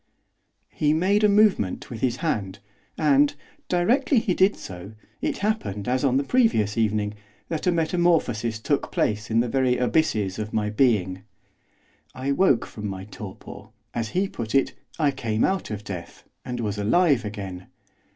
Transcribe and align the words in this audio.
He 0.71 0.93
made 0.93 1.23
a 1.23 1.29
movement 1.29 1.91
with 1.91 2.01
his 2.01 2.15
hand, 2.25 2.57
and, 2.97 3.35
directly 3.69 4.17
he 4.17 4.33
did 4.33 4.55
so, 4.55 4.93
it 5.21 5.37
happened 5.45 5.87
as 5.87 6.03
on 6.03 6.17
the 6.17 6.23
previous 6.23 6.75
evening, 6.75 7.13
that 7.49 7.67
a 7.67 7.71
metamorphosis 7.71 8.57
took 8.57 8.91
place 8.91 9.29
in 9.29 9.41
the 9.41 9.47
very 9.47 9.77
abysses 9.77 10.39
of 10.39 10.53
my 10.53 10.71
being. 10.71 11.21
I 12.15 12.31
woke 12.31 12.65
from 12.65 12.87
my 12.87 13.03
torpor, 13.05 13.67
as 13.93 14.09
he 14.09 14.27
put 14.27 14.55
it, 14.55 14.73
I 14.97 15.11
came 15.11 15.43
out 15.45 15.69
of 15.69 15.83
death, 15.83 16.23
and 16.43 16.61
was 16.61 16.79
alive 16.79 17.23
again. 17.23 17.67